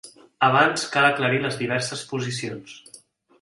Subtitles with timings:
[0.45, 2.75] Abans cal aclarir les diverses posicions.